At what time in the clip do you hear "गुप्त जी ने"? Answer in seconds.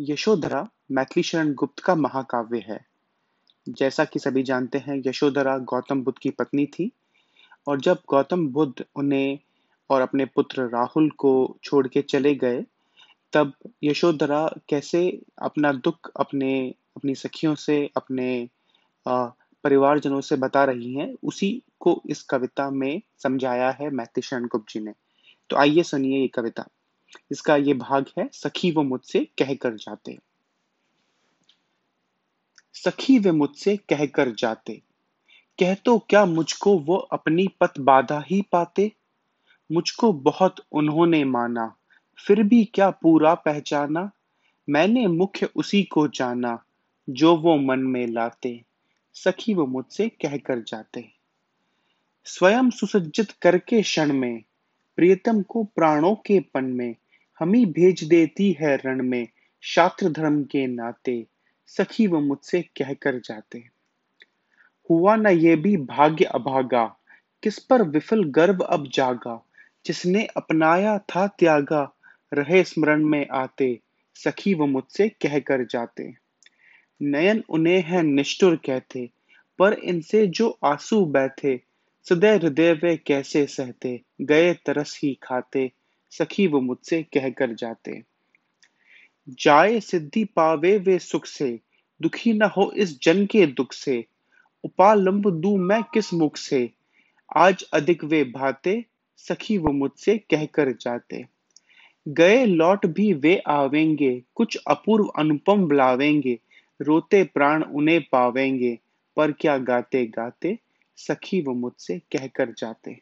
24.46-24.92